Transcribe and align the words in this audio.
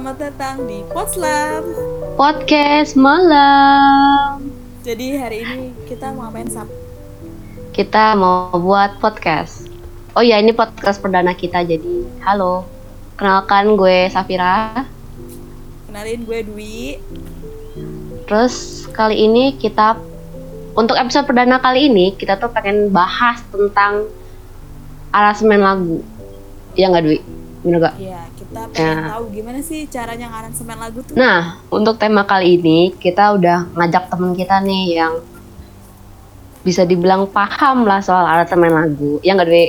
selamat 0.00 0.32
datang 0.32 0.64
di 0.64 0.80
Potslam. 0.96 1.60
Podcast 2.16 2.96
malam. 2.96 4.48
Jadi 4.80 5.20
hari 5.20 5.44
ini 5.44 5.76
kita 5.84 6.16
mau 6.16 6.32
main 6.32 6.48
sap. 6.48 6.64
Kita 7.76 8.16
mau 8.16 8.48
buat 8.48 8.96
podcast. 8.96 9.68
Oh 10.16 10.24
ya, 10.24 10.40
ini 10.40 10.56
podcast 10.56 11.04
perdana 11.04 11.36
kita 11.36 11.68
jadi 11.68 12.08
halo. 12.24 12.64
Kenalkan 13.20 13.76
gue 13.76 14.08
Safira. 14.08 14.88
Kenalin 15.84 16.24
gue 16.24 16.48
Dwi. 16.48 16.96
Terus 18.24 18.88
kali 18.96 19.20
ini 19.28 19.52
kita 19.60 20.00
untuk 20.80 20.96
episode 20.96 21.28
perdana 21.28 21.60
kali 21.60 21.92
ini 21.92 22.16
kita 22.16 22.40
tuh 22.40 22.48
pengen 22.48 22.88
bahas 22.88 23.44
tentang 23.52 24.08
aransemen 25.12 25.60
lagu. 25.60 26.00
Ya 26.72 26.88
nggak 26.88 27.04
Dwi? 27.04 27.39
Bener 27.60 27.78
gak? 27.78 27.94
Iya, 27.96 28.24
kita 28.32 28.60
pengen 28.72 28.96
Ya. 28.96 29.08
tahu 29.12 29.24
gimana 29.30 29.60
sih 29.60 29.84
caranya 29.86 30.26
ngaransemen 30.28 30.78
lagu 30.80 30.98
tuh. 31.04 31.12
Nah, 31.12 31.60
untuk 31.68 32.00
tema 32.00 32.24
kali 32.24 32.56
ini 32.56 32.78
kita 32.94 33.36
udah 33.36 33.68
ngajak 33.74 34.08
temen 34.08 34.32
kita 34.32 34.56
nih 34.60 34.84
yang 34.96 35.14
bisa 36.60 36.84
dibilang 36.84 37.24
paham 37.26 37.84
lah 37.84 38.00
soal 38.00 38.24
aransemen 38.24 38.68
lagu. 38.68 39.20
Ya 39.20 39.36
nggak 39.36 39.44
Dwi? 39.46 39.66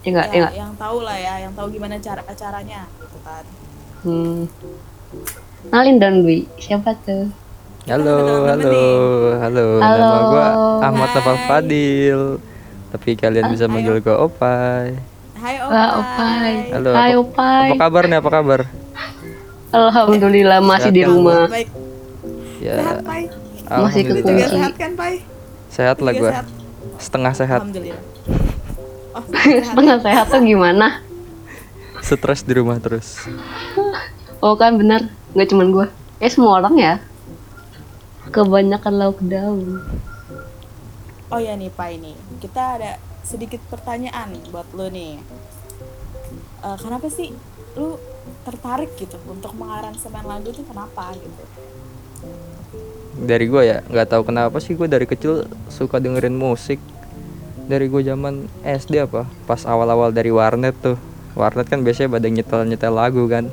Ya 0.00 0.08
nggak? 0.08 0.26
Ya 0.26 0.30
Ya, 0.30 0.40
nggak? 0.40 0.54
yang 0.56 0.72
tahu 0.74 0.98
lah 1.02 1.16
ya, 1.16 1.34
yang 1.42 1.52
tahu 1.52 1.66
gimana 1.68 1.98
cara 1.98 2.22
caranya 2.28 2.86
gitu 2.96 3.18
kan. 3.20 3.44
Hmm. 3.98 4.46
Nalin 5.68 5.98
dan 5.98 6.22
Dwi, 6.22 6.46
siapa 6.54 6.94
tuh? 7.02 7.34
Halo, 7.88 8.44
halo, 8.44 8.78
halo, 9.40 9.66
Halo. 9.80 9.98
Nama 9.98 10.18
gua 10.22 10.46
Ahmad. 10.84 11.08
Nafal 11.08 11.38
Fadil. 11.48 12.20
Tapi 12.88 13.16
kalian 13.16 13.48
bisa 13.48 13.64
Hai, 13.64 13.72
manggil 13.72 13.98
gua 13.98 14.22
Opai. 14.22 14.94
Hai 15.38 15.56
Opai. 15.62 15.86
Opai. 15.94 16.52
Halo. 16.74 16.90
Hai, 16.90 17.12
apa, 17.14 17.20
Opai. 17.22 17.68
apa 17.70 17.76
kabar 17.78 18.02
nih? 18.10 18.18
Apa 18.18 18.30
kabar? 18.34 18.60
Alhamdulillah 19.70 20.58
masih 20.58 20.90
di 20.90 21.02
Sehat 21.02 21.06
kan? 21.06 21.14
rumah. 21.14 21.42
Baik. 21.46 21.68
Ya, 22.58 22.74
Sehat, 22.74 22.96
Pai. 23.06 23.22
Masih 23.68 24.02
kekunci. 24.02 24.44
sehat 24.50 24.72
kan, 24.74 24.90
Pai? 24.98 25.14
Sehat 25.70 25.96
lah 26.02 26.12
sehat. 26.12 26.44
Setengah 26.98 27.32
sehat. 27.38 27.60
Alhamdulillah. 27.62 28.02
Oh, 29.14 29.22
sehat. 29.30 29.62
Setengah 29.70 29.96
sehat 30.02 30.26
tuh 30.26 30.42
gimana? 30.42 30.86
Stres 32.02 32.42
di 32.42 32.52
rumah 32.58 32.82
terus. 32.82 33.22
Oh 34.38 34.54
kan 34.54 34.74
benar, 34.74 35.06
nggak 35.34 35.48
cuman 35.50 35.68
gue. 35.70 35.86
Eh 36.18 36.30
semua 36.30 36.58
orang 36.58 36.74
ya. 36.78 36.94
Kebanyakan 38.30 38.94
lockdown. 38.96 39.58
Oh 41.28 41.38
ya 41.38 41.54
nih 41.54 41.68
Pai 41.68 42.00
nih, 42.00 42.16
kita 42.40 42.80
ada 42.80 42.96
sedikit 43.28 43.60
pertanyaan 43.68 44.32
buat 44.48 44.64
lo 44.72 44.88
nih. 44.88 45.20
Eh, 46.64 46.76
kenapa 46.80 47.12
sih 47.12 47.36
lu 47.76 48.00
tertarik 48.48 48.96
gitu 48.96 49.20
untuk 49.28 49.52
mengaransemen 49.54 50.24
lagu 50.24 50.48
tuh 50.50 50.64
kenapa 50.64 51.12
gitu? 51.14 51.42
Dari 53.18 53.46
gua 53.50 53.62
ya, 53.66 53.78
nggak 53.84 54.08
tahu 54.08 54.22
kenapa 54.32 54.56
sih 54.58 54.72
gua 54.72 54.88
dari 54.88 55.04
kecil 55.04 55.44
suka 55.68 56.00
dengerin 56.00 56.34
musik. 56.34 56.80
Dari 57.68 57.84
gua 57.92 58.00
zaman 58.00 58.48
SD 58.64 59.04
apa? 59.04 59.28
Pas 59.44 59.62
awal-awal 59.68 60.08
dari 60.10 60.32
warnet 60.32 60.72
tuh. 60.80 60.96
Warnet 61.36 61.68
kan 61.68 61.84
biasanya 61.84 62.16
pada 62.16 62.26
nyetel-nyetel 62.26 62.94
lagu 62.96 63.28
kan. 63.28 63.52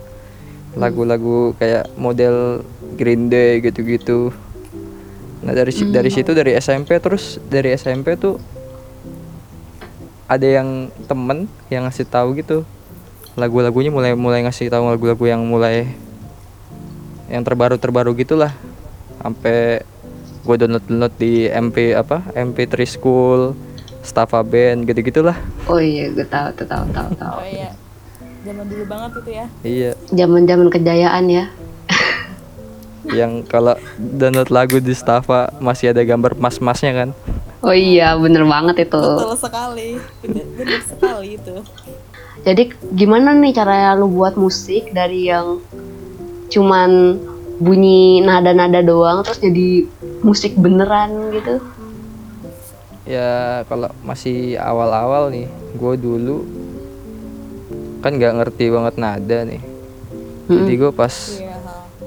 Lagu-lagu 0.75 1.53
kayak 1.59 1.91
model 1.99 2.63
Green 2.95 3.27
Day 3.27 3.59
gitu-gitu. 3.59 4.31
Nah 5.43 5.53
dari 5.53 5.69
si- 5.69 5.91
dari 5.91 6.09
situ 6.09 6.31
dari 6.33 6.57
SMP 6.57 6.97
terus 6.97 7.37
dari 7.51 7.75
SMP 7.75 8.17
tuh 8.17 8.39
ada 10.25 10.47
yang 10.47 10.89
temen 11.05 11.45
yang 11.69 11.85
ngasih 11.85 12.05
tahu 12.09 12.33
gitu 12.37 12.65
lagu-lagunya 13.37 13.91
mulai 13.93 14.17
mulai 14.17 14.41
ngasih 14.47 14.71
tahu 14.73 14.89
lagu-lagu 14.89 15.21
yang 15.27 15.43
mulai 15.45 15.85
yang 17.29 17.43
terbaru 17.45 17.77
terbaru 17.77 18.15
gitulah 18.17 18.53
sampai 19.21 19.81
gue 20.45 20.55
download 20.61 20.85
download 20.85 21.13
di 21.17 21.49
MP 21.49 21.97
apa 21.97 22.21
MP3 22.37 22.73
School 22.85 23.57
Staffa 24.05 24.45
Band 24.45 24.85
gitu 24.85 25.01
gitulah 25.01 25.37
Oh 25.65 25.81
iya, 25.81 26.13
gue 26.13 26.25
tahu, 26.29 26.53
tuh 26.53 26.69
tahu, 26.69 26.85
tahu, 26.93 27.09
tahu. 27.17 27.41
Oh 27.41 27.47
iya, 27.49 27.73
zaman 28.45 28.65
dulu 28.69 28.83
banget 28.85 29.11
itu 29.17 29.31
ya. 29.33 29.45
iya 29.65 29.91
Zaman-zaman 30.13 30.67
kejayaan 30.69 31.25
ya. 31.25 31.45
Yang 33.15 33.31
kalau 33.47 33.79
download 33.95 34.51
lagu 34.51 34.77
di 34.83 34.91
Staffa 34.91 35.49
masih 35.63 35.95
ada 35.95 36.03
gambar 36.03 36.35
mas-masnya 36.35 36.91
kan 36.91 37.09
Oh 37.65 37.73
iya, 37.73 38.13
bener 38.13 38.45
banget 38.45 38.85
itu. 38.85 39.01
Betul 39.01 39.33
sekali, 39.41 39.97
bener, 40.21 40.45
bener 40.53 40.81
sekali 40.85 41.33
itu. 41.33 41.55
Jadi 42.45 42.63
gimana 42.93 43.33
nih 43.33 43.57
caranya 43.57 43.97
lu 43.97 44.05
buat 44.05 44.37
musik 44.37 44.93
dari 44.93 45.33
yang 45.33 45.57
cuman 46.53 47.17
bunyi 47.57 48.21
nada-nada 48.21 48.85
doang 48.85 49.25
terus 49.25 49.41
jadi 49.41 49.81
musik 50.21 50.53
beneran 50.53 51.33
gitu? 51.33 51.57
ya 53.05 53.61
kalau 53.69 53.93
masih 54.01 54.57
awal-awal 54.57 55.29
nih 55.29 55.45
gue 55.77 55.93
dulu 55.93 56.41
kan 58.01 58.17
nggak 58.17 58.33
ngerti 58.41 58.65
banget 58.73 58.95
nada 58.97 59.37
nih 59.45 59.61
jadi 60.49 60.73
gue 60.73 60.91
pas 60.91 61.13
Iya. 61.37 61.54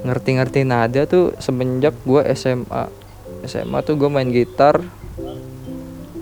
Ngerti-ngerti. 0.05 0.63
Nada 0.63 1.07
tuh 1.07 1.35
semenjak 1.39 1.95
gue 2.03 2.23
SMA 2.35 2.91
SMA 3.47 3.79
tuh 3.83 3.95
gue 3.97 4.11
main 4.11 4.29
gitar. 4.29 4.83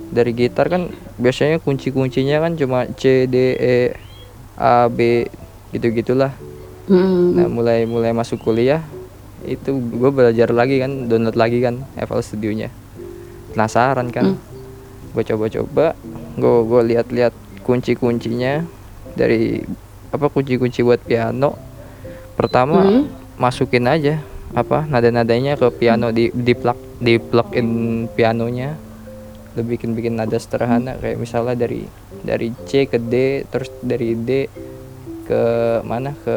Dari 0.07 0.33
gitar 0.33 0.73
kan 0.73 0.89
biasanya 1.21 1.61
kunci-kuncinya 1.61 2.41
kan 2.41 2.57
cuma 2.57 2.89
C 2.97 3.29
D 3.29 3.37
E 3.57 3.77
A 4.57 4.89
B 4.89 5.29
gitu 5.73 5.93
gitulah 5.93 6.33
Hmm. 6.87 7.35
nah 7.35 7.51
mulai 7.51 7.83
mulai 7.83 8.15
masuk 8.15 8.47
kuliah 8.47 8.79
itu 9.43 9.75
gue 9.75 10.11
belajar 10.15 10.55
lagi 10.55 10.79
kan 10.79 11.11
download 11.11 11.35
lagi 11.35 11.59
kan 11.59 11.83
FL 11.99 12.23
Studio-nya. 12.23 12.71
Penasaran 13.51 14.15
kan? 14.15 14.39
Gue 15.11 15.23
coba-coba 15.27 15.99
gue 16.39 16.57
gue 16.63 16.83
lihat-lihat 16.95 17.35
kunci-kuncinya 17.67 18.63
dari 19.19 19.67
apa 20.15 20.31
kunci-kunci 20.31 20.87
buat 20.87 21.03
piano. 21.03 21.59
Pertama 22.39 22.87
Hmm. 22.87 23.11
Masukin 23.37 23.89
aja 23.89 24.21
apa 24.57 24.87
nada-nadanya 24.89 25.59
ke 25.59 25.69
piano 25.75 26.13
di 26.15 26.33
di 26.33 26.55
plug 26.57 26.79
di 27.01 27.21
plug 27.21 27.53
in 27.57 27.69
pianonya. 28.13 28.77
Lu 29.57 29.65
bikin 29.65 29.97
bikin 29.97 30.21
nada 30.21 30.37
sederhana 30.37 31.01
kayak 31.01 31.17
misalnya 31.17 31.57
dari 31.57 31.89
dari 32.21 32.53
C 32.69 32.85
ke 32.85 33.01
D 33.01 33.45
terus 33.49 33.73
dari 33.81 34.13
D 34.13 34.49
ke 35.27 35.43
mana 35.83 36.13
ke 36.13 36.37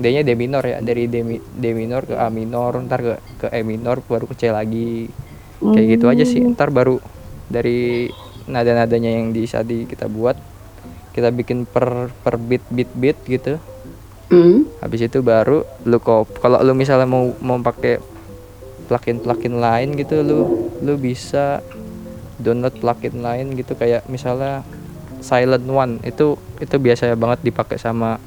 D-nya 0.00 0.24
D 0.24 0.32
minor 0.32 0.64
ya 0.64 0.80
dari 0.80 1.04
D, 1.10 1.20
D 1.36 1.64
minor 1.76 2.08
ke 2.08 2.16
A 2.16 2.32
minor 2.32 2.80
ntar 2.86 3.04
ke 3.04 3.14
ke 3.44 3.46
E 3.52 3.60
minor 3.60 4.00
baru 4.06 4.24
ke 4.30 4.34
C 4.38 4.48
lagi. 4.48 5.10
Kayak 5.60 5.86
gitu 5.98 6.06
aja 6.08 6.24
sih 6.24 6.40
ntar 6.40 6.72
baru 6.72 6.96
dari 7.50 8.08
nada-nadanya 8.48 9.10
yang 9.12 9.34
bisa 9.36 9.60
di 9.60 9.84
kita 9.84 10.08
buat 10.08 10.38
kita 11.10 11.34
bikin 11.34 11.66
per 11.66 12.08
per 12.22 12.38
beat 12.38 12.64
beat 12.70 12.90
beat 12.96 13.18
gitu 13.26 13.58
Hmm. 14.30 14.62
habis 14.78 15.02
itu 15.02 15.18
baru 15.20 15.66
lu 15.82 15.98
kop 15.98 16.38
kalau 16.38 16.62
lu 16.62 16.70
misalnya 16.70 17.02
mau 17.04 17.34
mau 17.38 17.58
pakai 17.58 17.98
plugin 18.86 19.18
plugin 19.18 19.58
lain 19.58 19.94
gitu 19.94 20.22
lu 20.22 20.38
lu 20.78 20.94
bisa 20.94 21.58
download 22.36 22.78
plugin 22.78 23.20
lain 23.20 23.52
gitu 23.52 23.74
kayak 23.74 24.06
misalnya 24.06 24.62
Silent 25.18 25.66
One 25.66 25.98
itu 26.00 26.38
itu 26.56 26.76
biasa 26.76 27.12
banget 27.12 27.42
dipakai 27.42 27.74
sama 27.74 28.22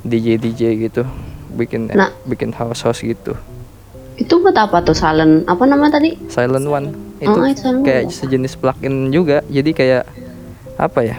DJ 0.00 0.38
DJ 0.38 0.62
gitu 0.80 1.02
bikin 1.50 1.90
Nah. 1.90 2.14
bikin 2.24 2.50
house 2.50 2.82
house 2.82 3.02
gitu 3.02 3.34
Itu 4.14 4.38
buat 4.38 4.54
apa 4.54 4.78
tuh 4.78 4.94
silent? 4.94 5.42
Apa 5.44 5.66
nama 5.66 5.90
tadi? 5.90 6.14
Silent 6.30 6.64
One 6.64 6.94
itu 7.18 7.34
Oh, 7.34 7.42
itu 7.42 7.58
Silent 7.60 7.82
kayak 7.82 8.04
sejenis 8.08 8.54
plugin 8.54 9.10
juga 9.10 9.42
jadi 9.44 9.70
kayak 9.70 10.04
apa 10.74 11.00
ya 11.02 11.18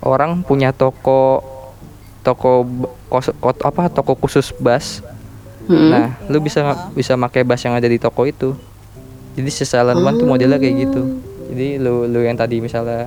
orang 0.00 0.42
punya 0.42 0.70
toko 0.70 1.42
toko 2.20 2.68
kos- 3.08 3.36
kot- 3.40 3.64
apa 3.64 3.88
toko 3.88 4.16
khusus 4.16 4.52
bass 4.56 5.00
Hmm. 5.70 5.86
Nah, 5.86 6.18
lu 6.26 6.42
bisa 6.42 6.90
bisa 6.90 7.14
pakai 7.14 7.46
bass 7.46 7.62
yang 7.62 7.78
ada 7.78 7.86
di 7.86 7.94
toko 7.94 8.26
itu. 8.26 8.58
Jadi 9.38 9.50
si 9.54 9.62
Silent 9.62 10.02
One 10.02 10.18
tuh 10.18 10.26
modelnya 10.26 10.58
kayak 10.58 10.74
gitu. 10.82 11.22
Jadi 11.54 11.78
lu 11.78 12.10
lu 12.10 12.26
yang 12.26 12.34
tadi 12.34 12.58
misalnya 12.58 13.06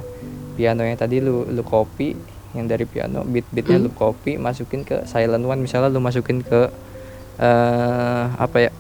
piano 0.56 0.88
yang 0.88 0.96
tadi 0.96 1.20
lu 1.20 1.44
lu 1.44 1.60
copy 1.60 2.16
yang 2.56 2.72
dari 2.72 2.88
piano 2.88 3.28
beat 3.28 3.44
beatnya 3.52 3.84
lu 3.84 3.92
copy 3.92 4.40
masukin 4.40 4.88
ke 4.88 5.04
Silent 5.04 5.44
One. 5.44 5.60
Misalnya 5.60 5.92
lu 5.92 6.00
masukin 6.00 6.40
ke 6.40 6.72
eh 7.44 8.24
apa 8.32 8.58
ya? 8.64 8.72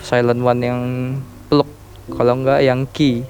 Silent 0.00 0.40
One 0.40 0.60
yang 0.64 0.80
plug 1.52 1.68
kalau 2.08 2.40
enggak 2.40 2.64
yang 2.64 2.88
key. 2.88 3.28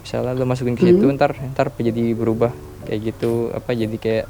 Misalnya 0.00 0.32
lu 0.32 0.48
masukin 0.48 0.80
ke 0.80 0.88
situ 0.88 1.04
ntar 1.12 1.36
ntar 1.52 1.68
jadi 1.76 2.16
berubah 2.16 2.56
kayak 2.86 3.12
gitu 3.12 3.50
apa 3.50 3.74
jadi 3.74 3.96
kayak 3.98 4.24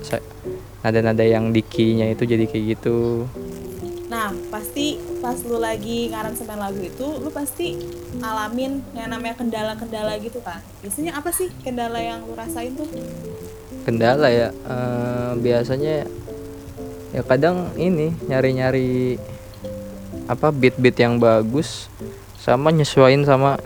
nada-nada 0.80 1.22
yang 1.22 1.52
di 1.52 1.60
key-nya 1.60 2.10
itu 2.10 2.24
jadi 2.24 2.44
kayak 2.48 2.64
gitu 2.78 3.28
Nah, 4.06 4.30
pasti 4.54 5.02
pas 5.18 5.34
lu 5.42 5.58
lagi 5.58 6.06
ngaransemen 6.14 6.62
lagu 6.62 6.78
itu, 6.78 7.02
lu 7.18 7.26
pasti 7.34 7.74
ngalamin 8.22 8.78
yang 8.94 9.10
namanya 9.10 9.34
kendala-kendala 9.34 10.14
gitu 10.22 10.38
kan. 10.46 10.62
Biasanya 10.78 11.18
apa 11.18 11.34
sih 11.34 11.50
kendala 11.66 11.98
yang 11.98 12.22
lu 12.22 12.38
rasain 12.38 12.70
tuh? 12.78 12.86
kendala 13.86 14.26
ya 14.34 14.50
eh, 14.50 15.30
biasanya 15.38 16.10
ya 17.14 17.22
kadang 17.22 17.70
ini 17.78 18.10
nyari-nyari 18.26 19.14
apa 20.26 20.50
beat-beat 20.50 20.98
yang 20.98 21.22
bagus 21.22 21.86
sama 22.34 22.74
nyesuaiin 22.74 23.22
sama 23.22 23.62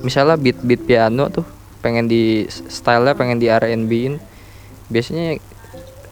misalnya 0.00 0.40
beat-beat 0.40 0.80
piano 0.88 1.28
tuh 1.28 1.44
pengen 1.80 2.06
di 2.06 2.44
stylenya 2.46 3.12
pengen 3.12 3.36
di 3.36 3.48
R&B-in 3.48 4.20
biasanya 4.86 5.40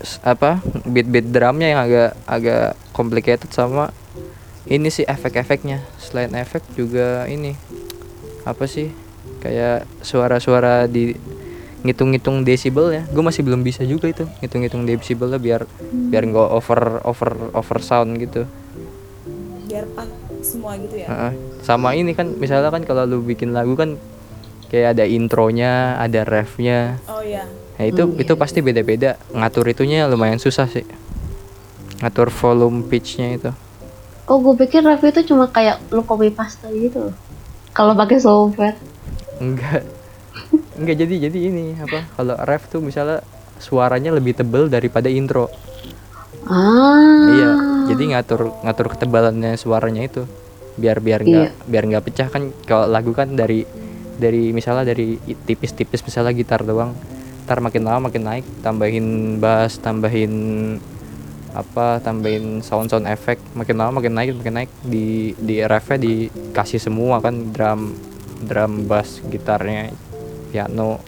s- 0.01 0.21
apa 0.23 0.59
beat-beat 0.85 1.29
drumnya 1.29 1.69
yang 1.69 1.81
agak 1.85 2.11
agak 2.25 2.67
complicated 2.93 3.51
sama 3.51 3.93
ini 4.65 4.89
sih 4.89 5.05
efek-efeknya. 5.05 5.81
Selain 5.97 6.33
efek 6.35 6.61
juga 6.73 7.25
ini 7.25 7.57
apa 8.45 8.65
sih 8.65 8.93
kayak 9.41 9.85
suara-suara 10.01 10.85
di 10.85 11.17
ngitung-ngitung 11.79 12.43
desibel 12.43 12.91
ya. 12.91 13.03
Gue 13.09 13.23
masih 13.23 13.47
belum 13.47 13.63
bisa 13.63 13.81
juga 13.83 14.09
itu 14.09 14.29
ngitung-ngitung 14.41 14.83
desibelnya 14.85 15.39
biar 15.39 15.63
biar 16.11 16.23
nggak 16.27 16.49
over 16.51 17.01
over 17.05 17.31
over 17.55 17.79
sound 17.81 18.19
gitu. 18.19 18.45
Biar 19.65 19.85
pas 19.93 20.09
semua 20.41 20.77
gitu 20.77 20.97
ya? 20.97 21.07
Heeh. 21.07 21.33
sama 21.59 21.93
ini 21.93 22.13
kan 22.13 22.33
misalnya 22.33 22.71
kan 22.71 22.81
kalau 22.83 23.05
lu 23.05 23.19
bikin 23.21 23.53
lagu 23.53 23.73
kan 23.73 23.99
kayak 24.69 24.97
ada 24.97 25.05
intronya 25.09 25.97
ada 25.97 26.23
refnya. 26.25 27.01
Oh 27.09 27.25
iya. 27.25 27.45
Nah 27.81 27.85
itu 27.89 28.05
itu 28.21 28.33
pasti 28.37 28.61
beda-beda. 28.61 29.17
Ngatur 29.33 29.73
itunya 29.73 30.05
lumayan 30.07 30.41
susah 30.41 30.69
sih. 30.69 30.85
Ngatur 32.05 32.31
volume 32.31 32.87
pitchnya 32.87 33.35
itu. 33.35 33.51
Oh, 34.29 34.37
gue 34.45 34.61
pikir 34.61 34.85
rap 34.85 35.01
itu 35.01 35.25
cuma 35.33 35.49
kayak 35.49 35.81
lu 35.89 36.05
copy 36.05 36.29
paste 36.29 36.69
gitu. 36.69 37.17
Kalau 37.73 37.97
pakai 37.97 38.21
software. 38.21 38.77
enggak. 39.41 39.89
Enggak 40.77 40.97
jadi 41.01 41.15
jadi 41.31 41.39
ini 41.49 41.79
apa 41.79 42.05
kalau 42.15 42.37
ref 42.45 42.69
tuh 42.69 42.85
misalnya 42.85 43.25
suaranya 43.59 44.13
lebih 44.13 44.37
tebel 44.37 44.69
daripada 44.69 45.09
intro. 45.09 45.49
Ah. 46.49 47.29
iya 47.35 47.51
jadi 47.93 48.15
ngatur 48.15 48.53
ngatur 48.63 48.87
ketebalannya 48.93 49.57
suaranya 49.57 50.05
itu. 50.05 50.23
Biar 50.79 51.03
biar 51.03 51.25
nggak 51.25 51.67
biar 51.67 51.85
nggak 51.89 52.05
pecah 52.07 52.29
kan 52.31 52.55
kalau 52.69 52.87
lagu 52.87 53.11
kan 53.17 53.35
dari 53.35 53.67
dari 54.19 54.51
misalnya 54.51 54.83
dari 54.85 55.17
tipis-tipis 55.47 56.03
misalnya 56.03 56.35
gitar 56.35 56.61
doang 56.63 56.93
ntar 57.47 57.65
makin 57.65 57.81
lama 57.81 58.11
makin 58.11 58.29
naik 58.29 58.45
tambahin 58.61 59.07
bass 59.39 59.81
tambahin 59.81 60.35
apa 61.57 61.97
tambahin 61.99 62.61
sound 62.61 62.93
sound 62.93 63.09
efek 63.09 63.41
makin 63.57 63.81
lama 63.81 63.99
makin 63.99 64.13
naik 64.13 64.37
makin 64.37 64.55
naik 64.59 64.71
di 64.85 65.33
di 65.35 65.65
refnya 65.65 65.97
dikasih 65.97 66.77
semua 66.77 67.25
kan 67.25 67.49
drum 67.51 67.97
drum 68.45 68.85
bass 68.85 69.25
gitarnya 69.25 69.89
piano 70.53 71.01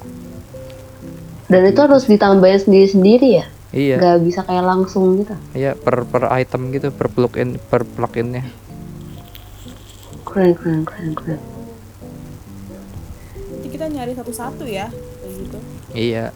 Dan 1.45 1.67
itu 1.67 1.83
harus 1.83 2.07
ditambahin 2.07 2.63
sendiri-sendiri 2.63 3.29
ya? 3.37 3.47
iya 3.71 3.97
Gak 3.99 4.23
bisa 4.23 4.41
kayak 4.47 4.65
langsung 4.65 5.19
gitu. 5.19 5.35
iya 5.53 5.75
per 5.75 6.07
per 6.07 6.31
item 6.33 6.71
gitu 6.71 6.89
per 6.89 7.11
plugin 7.11 7.59
per 7.69 7.83
pluginnya 7.85 8.47
Keren, 10.25 10.55
keren, 10.55 10.83
keren, 10.87 11.13
keren. 11.13 11.41
Kita 13.81 13.97
nyari 13.97 14.13
satu-satu 14.13 14.69
ya 14.69 14.93
kayak 14.93 15.35
gitu 15.41 15.59
iya 15.97 16.29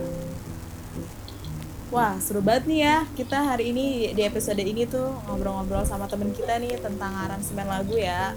Wah, 1.93 2.17
seru 2.19 2.41
banget 2.41 2.64
nih 2.67 2.81
ya. 2.82 2.96
Kita 3.12 3.38
hari 3.55 3.70
ini 3.70 4.17
di 4.17 4.23
episode 4.25 4.58
ini 4.58 4.88
tuh 4.88 5.14
ngobrol-ngobrol 5.29 5.85
sama 5.85 6.08
temen 6.08 6.32
kita 6.32 6.56
nih 6.58 6.81
tentang 6.81 7.12
aransemen 7.12 7.69
lagu 7.69 7.94
ya. 7.94 8.35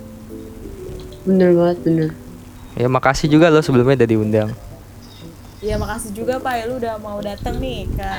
Bener 1.26 1.56
banget, 1.56 1.78
bener. 1.88 2.10
ya 2.78 2.86
makasih 2.86 3.32
juga 3.32 3.50
lo 3.50 3.64
sebelumnya 3.64 4.04
udah 4.04 4.10
diundang 4.12 4.50
Ya 5.64 5.80
makasih 5.80 6.14
juga 6.14 6.38
Pak 6.38 6.54
ya 6.54 6.64
lu 6.68 6.78
udah 6.78 7.02
mau 7.02 7.18
datang 7.24 7.58
nih 7.64 7.90
ke 7.90 8.12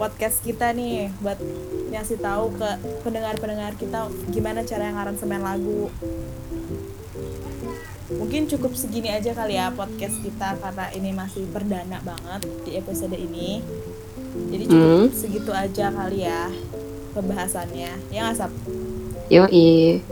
podcast 0.00 0.40
kita 0.40 0.72
nih 0.72 1.12
buat 1.20 1.36
ngasih 1.92 2.22
tahu 2.22 2.56
ke 2.56 2.70
pendengar-pendengar 3.04 3.76
kita 3.76 4.08
gimana 4.32 4.64
cara 4.64 4.88
yang 4.88 4.96
aransemen 5.02 5.44
lagu. 5.44 5.92
Mungkin 8.10 8.50
cukup 8.50 8.74
segini 8.74 9.06
aja 9.06 9.30
kali 9.30 9.54
ya 9.54 9.70
podcast 9.70 10.18
kita 10.18 10.58
karena 10.58 10.86
ini 10.98 11.10
masih 11.14 11.46
perdana 11.54 12.02
banget 12.02 12.42
di 12.66 12.74
episode 12.74 13.14
ini. 13.14 13.62
Jadi 14.50 14.64
cukup 14.66 15.14
segitu 15.14 15.50
aja 15.54 15.94
kali 15.94 16.26
ya 16.26 16.50
pembahasannya. 17.14 17.90
Ya 18.10 18.18
nggak 18.26 18.34
Sap? 18.34 18.52
Yoi. 19.30 20.02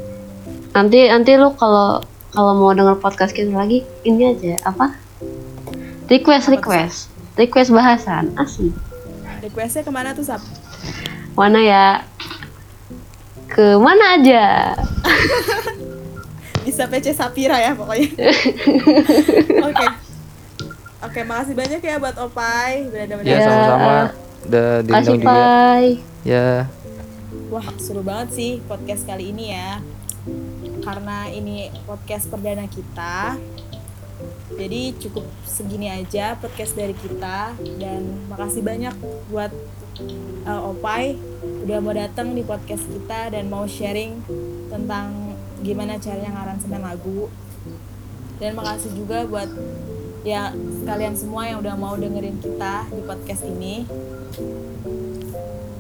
Nanti 0.79 1.11
nanti 1.11 1.31
lu 1.35 1.51
kalau 1.59 2.07
kalau 2.31 2.53
mau 2.55 2.71
denger 2.71 3.03
podcast 3.03 3.35
kita 3.35 3.51
lagi, 3.51 3.83
ini 4.07 4.31
aja 4.31 4.63
apa? 4.63 4.95
Request, 6.07 6.55
request, 6.55 6.99
request 7.35 7.75
bahasan, 7.75 8.31
asli. 8.39 8.71
Requestnya 9.43 9.83
ke 9.83 9.91
mana 9.91 10.15
tuh 10.15 10.23
Sap? 10.23 10.43
Mana 11.35 11.59
ya? 11.59 11.87
Ke 13.51 13.75
mana 13.75 14.23
aja? 14.23 14.45
bisa 16.69 16.85
PC 16.85 17.17
Sapira 17.17 17.57
ya 17.57 17.73
pokoknya. 17.73 18.13
Oke. 19.73 19.87
Oke, 20.99 21.21
makasih 21.25 21.57
banyak 21.57 21.81
ya 21.81 21.97
buat 21.97 22.17
Opai 22.21 22.93
udah 22.93 23.01
ada 23.09 23.15
ya 23.25 23.39
sama-sama. 23.41 23.97
Udah 24.45 24.69
Kasih 24.85 24.85
diundang 24.85 25.07
juga. 25.17 25.41
Ya. 26.29 26.51
Wah, 27.49 27.69
seru 27.81 28.05
banget 28.05 28.29
sih 28.37 28.51
podcast 28.69 29.09
kali 29.09 29.33
ini 29.33 29.57
ya. 29.57 29.81
Karena 30.85 31.33
ini 31.33 31.73
podcast 31.89 32.29
perdana 32.29 32.69
kita. 32.69 33.41
Jadi 34.59 34.93
cukup 35.01 35.25
segini 35.49 35.89
aja 35.89 36.37
podcast 36.37 36.77
dari 36.77 36.93
kita. 36.93 37.57
Dan 37.81 38.29
makasih 38.29 38.61
banyak 38.61 38.93
buat 39.33 39.55
uh, 40.45 40.71
Opai 40.77 41.17
udah 41.65 41.79
mau 41.81 41.97
datang 41.97 42.37
di 42.37 42.45
podcast 42.45 42.85
kita 42.85 43.33
dan 43.33 43.49
mau 43.49 43.65
sharing 43.65 44.21
tentang 44.69 45.28
gimana 45.63 45.99
caranya 45.99 46.31
ngaransemen 46.35 46.83
lagu. 46.83 47.29
Dan 48.39 48.55
makasih 48.55 48.95
juga 48.95 49.27
buat 49.27 49.51
ya 50.23 50.55
kalian 50.87 51.15
semua 51.19 51.47
yang 51.47 51.59
udah 51.63 51.75
mau 51.75 51.95
dengerin 51.99 52.39
kita 52.39 52.87
di 52.91 53.03
podcast 53.03 53.43
ini. 53.47 53.87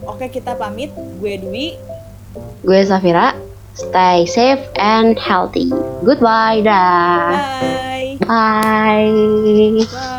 Oke, 0.09 0.27
kita 0.33 0.57
pamit. 0.57 0.91
Gue 1.21 1.39
Dwi. 1.39 1.67
Gue 2.65 2.81
Safira. 2.83 3.37
Stay 3.79 4.27
safe 4.27 4.65
and 4.75 5.15
healthy. 5.15 5.71
Goodbye 6.03 6.67
dah. 6.67 7.31
Bye. 7.31 8.19
Bye. 8.27 9.87
Bye. 9.87 10.18